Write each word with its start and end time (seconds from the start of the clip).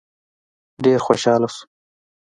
ډېر 0.83 0.99
خوشحاله 1.05 1.47
شو. 1.53 1.63